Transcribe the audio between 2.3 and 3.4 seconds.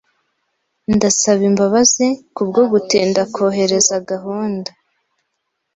kubwo gutinda